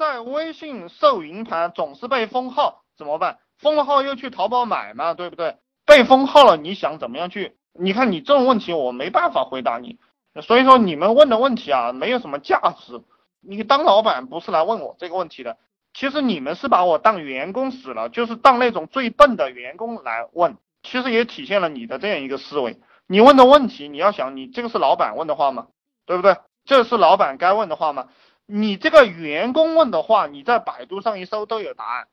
[0.00, 3.38] 在微信售银盘总是被封号，怎么办？
[3.58, 5.58] 封了号又去淘宝买嘛，对不对？
[5.84, 7.58] 被封号了，你想怎么样去？
[7.78, 9.98] 你看你这种问题，我没办法回答你。
[10.40, 13.02] 所以说你们问的问题啊，没有什么价值。
[13.42, 15.58] 你当老板不是来问我这个问题的，
[15.92, 20.56] 其实你们是把我当员工死了，就是当那种最笨的员工来问。
[20.82, 22.80] 其实也体现了你的这样一个思维。
[23.06, 25.66] 你问的问题，你要想，你这个是老板问的话吗？
[26.06, 26.38] 对不对？
[26.64, 28.08] 这是老板该问的话吗？
[28.52, 32.08] 你这个员工问的话，你在百度上一搜都有答案。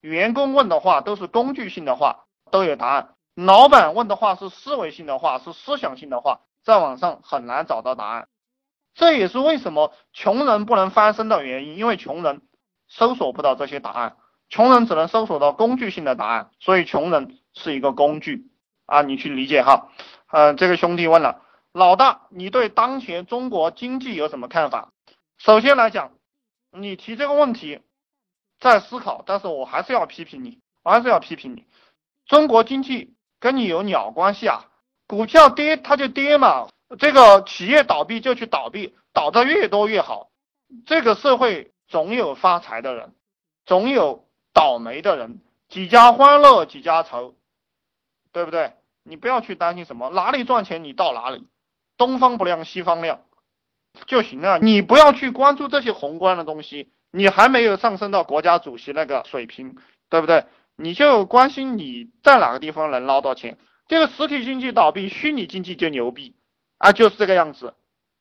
[0.00, 3.14] 员工问的话都是工具性的话，都有答案。
[3.34, 8.28] 老板问的话是思维性的话，是思想性的话，在网上很难找到答案。
[8.94, 12.42] 这也是为什么穷人不能翻身的原因，因为穷人
[12.86, 14.16] 搜索不到这些答案，
[14.48, 18.52] 穷人只能搜索到工具性的答案，所以穷人是一个工具
[18.86, 19.88] 啊，你去理解哈。
[20.30, 24.92] 嗯，这个兄弟问了，老大，你对当前中国经济有什么看法？
[25.44, 26.12] 首先来讲，
[26.72, 27.82] 你提这个问题
[28.60, 31.66] 在思考，但是我还是要批评你，我还是要批评你，
[32.24, 34.70] 中国经济跟你有鸟关系啊，
[35.06, 36.68] 股票跌它就跌嘛。
[36.98, 40.30] 这个企业倒闭就去倒闭，倒的越多越好。
[40.86, 43.14] 这个社会总有发财的人，
[43.66, 47.34] 总有倒霉的人，几家欢乐几家愁，
[48.32, 48.72] 对不对？
[49.02, 51.46] 你不要去担心什么哪里赚钱你到哪里，
[51.98, 53.20] 东方不亮西方亮
[54.06, 54.58] 就行了。
[54.58, 59.76] 你不要去关注这些宏观的东西，你还没有上升到国家主席那个水平，
[60.10, 60.44] 对不对？
[60.76, 63.58] 你就关心你在哪个地方能捞到钱。
[63.86, 66.34] 这个实体经济倒闭，虚拟经济就牛逼。
[66.78, 67.74] 啊，就是这个样子，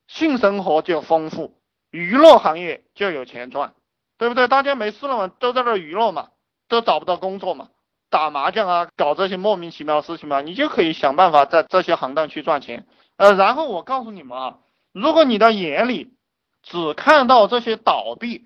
[0.07, 1.57] 性生活就丰富，
[1.89, 3.73] 娱乐行业就有钱赚，
[4.17, 4.47] 对不对？
[4.47, 6.29] 大家没事了嘛，都在那娱乐嘛，
[6.69, 7.69] 都找不到工作嘛，
[8.09, 12.85] 打麻将啊，搞这些莫名其妙的事情嘛，你就可以想办法在这些行当去赚钱。
[13.17, 14.57] 呃，然后我告诉你们啊，
[14.93, 16.13] 如果你的眼里
[16.61, 18.45] 只看到这些倒闭、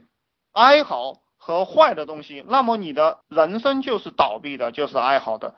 [0.53, 5.53] 哀嚎和坏的东西，那么你的人生就是倒闭的，就是哀嚎的。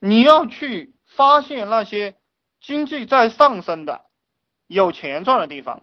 [0.00, 2.16] 你要去发现那些。
[2.62, 4.02] 经济在上升的，
[4.66, 5.80] 有钱赚的地方，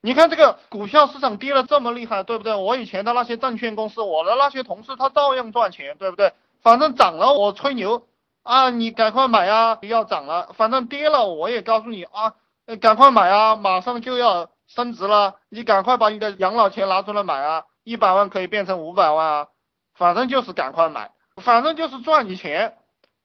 [0.00, 2.56] 你看这个股票市场跌了这么厉害，对不对？
[2.56, 6.32] 我以前的那些证券公司，我的那些同事他照样赚钱，对不对？
[6.62, 8.08] 反正涨了我吹牛
[8.42, 12.34] 啊，你赶快买啊，要涨了；反正跌了我也告诉你啊，
[12.80, 19.46] 赶快买啊，马上就要升值了，你赶快把你的养老钱拿出来买啊，一百万可以变成五百万啊，
[19.94, 22.74] 反正就是赶快买，反正就是赚你钱，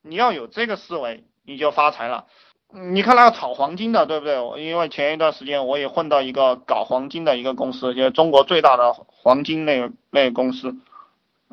[0.04, 2.26] 你要有这个思维，你就发财了。
[2.74, 4.64] 你看那个炒黄金的，对不对？
[4.64, 10.76] 因为前一段时间我也混到一个搞黄金的一个公司，就是中国最大的黄金那个那公司，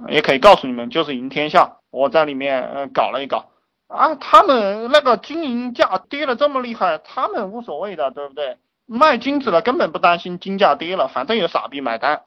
[0.08, 1.78] 也可以告诉你们，就是赢天下。
[1.90, 3.46] 我在里面呃搞了一搞
[3.88, 8.58] 啊，他们那个金银价跌的这么厉害，他们无所谓的，对不对？
[8.86, 12.24] 卖金子的根本不担心金价跌了，反正有傻逼买单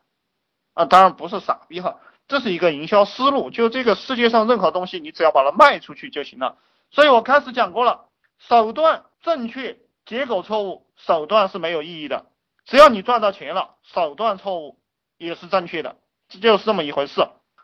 [0.74, 6.58] 啊，当然不是傻逼哈，这是一个营销思路，就这个世界上任何东西，你只要把它卖出去就行了。
[6.92, 8.06] 所以我开始讲过了。
[8.40, 12.26] 手段正确，结果错误，手段是没有意义的。
[12.66, 14.80] 只要你赚到钱了，手段错误
[15.18, 17.22] 也是正确的，这就是这么一回事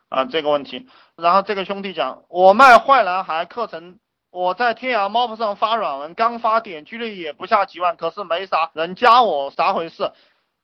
[0.09, 0.25] 啊。
[0.25, 3.99] 这个问题，然后这个兄弟讲，我卖坏男孩课程，
[4.31, 10.11] 我在天涯猫扑上发软文，刚发点击率也不下几万，可是没啥人加我，啥回事？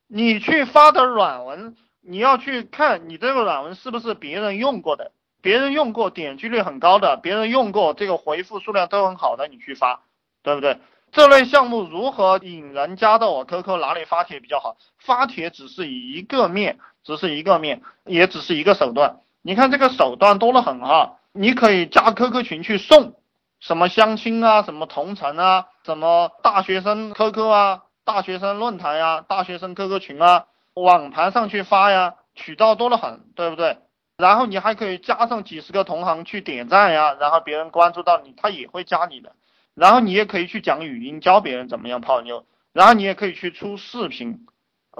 [0.07, 5.11] 你去发的软文，你要去看你这个软文是不是别人用过的。
[5.41, 10.03] 别人用过点击率很高的，别人用过这个回复数量都很好的，你去发，
[10.41, 10.79] 对不对？
[11.11, 13.77] 这类项目如何引人加到我 QQ？
[13.77, 14.77] 哪里发帖比较好？
[14.99, 19.19] 发帖只是一个面，只是一个面，也只是一个手段。
[19.43, 21.17] 你看这个手段多得很啊！
[21.33, 23.15] 你可以加 QQ 群去送，
[23.59, 33.79] 什么相亲啊，什么同城啊，什么大学生 QQ 啊，大学生论坛呀，大学生 QQ 群啊，网盘上去发呀，渠道多得很，对不对？
[34.15, 39.33] 然后你还可以加上几十个同行去点赞呀，然后别人关注到你，他也会加你的。
[39.75, 44.45] 然后你也可以去讲语音教别人怎么样泡妞，然后你也可以去出视频，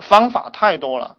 [0.01, 1.17] 方法太多了，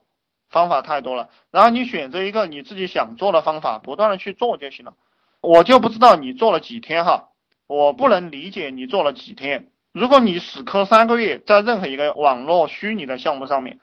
[0.54, 1.28] 方法太多了。
[1.50, 4.94] 然后你选择一个你自己想做的方法，不断的去做就行了。
[5.42, 7.28] 我就不知道你做了几天哈，
[7.66, 9.68] 我不能理解你做了几天。
[9.92, 13.78] 如果你死磕三个月，在任何一个网络虚拟的项目上面，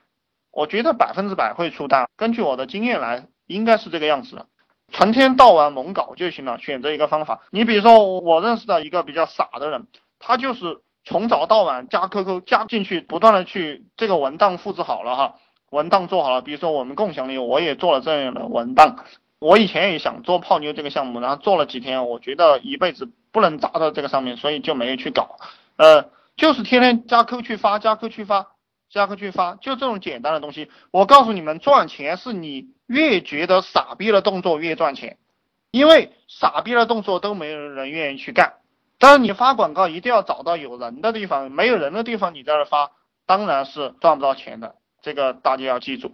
[0.50, 2.10] 我觉得百分之百会出单。
[2.18, 3.28] 根据我的经验来。
[3.48, 4.46] 应该是这个样子的，
[4.94, 6.58] 成天到晚猛搞就行了。
[6.58, 9.88] 选择一个方法，你比如说我认识的一个比较傻的人，
[10.20, 15.36] 他就是从早到晚加 QQ 加进去，不断的去这个文档复制好了哈，
[15.72, 16.42] 文档做好了。
[16.42, 19.04] 比如说我们共享里，我也做了这样的文档。
[19.40, 25.38] 我以前也想做泡妞这个项目，然后做了几天，我觉得一辈子不能砸到这个上面，所以就没有去搞。
[25.78, 28.50] 呃，就是天天加 Q 去发，加 Q 去发，
[28.92, 30.70] 加 Q 去发，就这种简单的东西。
[30.92, 35.18] 我告诉你们，赚钱是你越觉得傻逼的动作越赚钱，
[35.72, 38.54] 因为傻逼的动作都没有人愿意去干。
[39.00, 42.92] 但是你发广告一定要找到有人的地方，没有人的地方你在这发，
[43.26, 44.76] 当然是赚不到钱的。
[45.02, 46.12] 这个大家要记住。